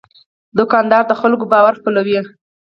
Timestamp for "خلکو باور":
1.21-1.73